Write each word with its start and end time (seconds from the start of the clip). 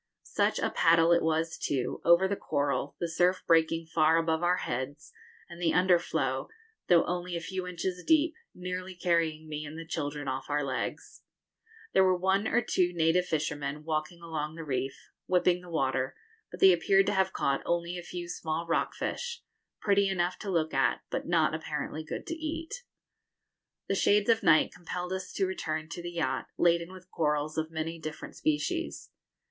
Such 0.23 0.57
a 0.57 0.71
paddle 0.71 1.11
it 1.11 1.21
was, 1.21 1.59
too, 1.59 2.01
over 2.03 2.27
the 2.27 2.35
coral, 2.35 2.95
the 2.99 3.07
surf 3.07 3.43
breaking 3.45 3.85
far 3.85 4.17
above 4.17 4.41
our 4.41 4.57
heads, 4.57 5.13
and 5.47 5.61
the 5.61 5.73
underflow, 5.73 6.47
though 6.87 7.05
only 7.05 7.35
a 7.35 7.39
few 7.39 7.67
inches 7.67 8.03
deep, 8.03 8.33
nearly 8.55 8.95
carrying 8.95 9.47
me 9.47 9.63
and 9.63 9.77
the 9.77 9.85
children 9.85 10.27
off 10.27 10.49
our 10.49 10.63
legs! 10.63 11.21
There 11.93 12.03
were 12.03 12.17
one 12.17 12.47
or 12.47 12.63
two 12.63 12.91
native 12.93 13.27
fishermen 13.27 13.83
walking 13.83 14.23
along 14.23 14.55
the 14.55 14.63
reef, 14.63 15.11
whipping 15.27 15.61
the 15.61 15.69
water; 15.69 16.15
but 16.49 16.59
they 16.61 16.73
appeared 16.73 17.05
to 17.05 17.13
have 17.13 17.31
caught 17.31 17.61
only 17.67 17.95
a 17.95 18.01
few 18.01 18.27
small 18.27 18.65
rock 18.65 18.95
fish, 18.95 19.43
pretty 19.81 20.09
enough 20.09 20.39
to 20.39 20.49
look 20.49 20.73
at, 20.73 21.01
but 21.11 21.27
not 21.27 21.53
apparently 21.53 22.03
good 22.03 22.25
to 22.25 22.33
eat. 22.35 22.81
The 23.87 23.93
shades 23.93 24.29
of 24.31 24.41
night 24.41 24.73
compelled 24.73 25.13
us 25.13 25.31
to 25.33 25.45
return 25.45 25.89
to 25.89 26.01
the 26.01 26.09
yacht, 26.09 26.47
laden 26.57 26.91
with 26.91 27.11
corals 27.11 27.55
of 27.55 27.69
many 27.69 27.99
different 27.99 28.35
species. 28.35 29.11